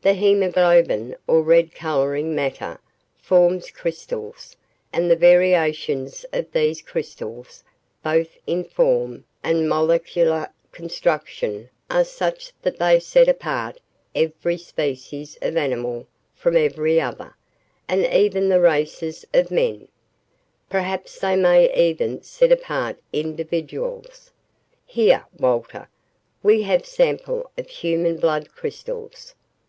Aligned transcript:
The 0.00 0.12
hemoglobin 0.14 1.16
or 1.26 1.42
red 1.42 1.74
coloring 1.74 2.36
matter 2.36 2.78
forms 3.20 3.68
crystals 3.72 4.54
and 4.92 5.10
the 5.10 5.16
variations 5.16 6.24
of 6.32 6.52
these 6.52 6.80
crystals 6.80 7.64
both 8.00 8.38
in 8.46 8.62
form 8.62 9.24
and 9.42 9.68
molecular 9.68 10.50
construction 10.70 11.68
are 11.90 12.04
such 12.04 12.52
that 12.62 12.78
they 12.78 13.00
set 13.00 13.26
apart 13.26 13.80
every 14.14 14.56
species 14.56 15.36
of 15.42 15.56
animal 15.56 16.06
from 16.36 16.56
every 16.56 17.00
other, 17.00 17.34
and 17.88 18.06
even 18.06 18.48
the 18.48 18.60
races 18.60 19.26
of 19.34 19.50
men 19.50 19.88
perhaps 20.70 21.20
may 21.24 21.74
even 21.74 22.22
set 22.22 22.52
apart 22.52 22.98
individuals. 23.12 24.30
Here, 24.86 25.24
Walter, 25.40 25.88
we 26.40 26.62
have 26.62 26.86
sample 26.86 27.50
of 27.58 27.68
human 27.68 28.18
blood 28.18 28.50
crystals." 28.54 29.34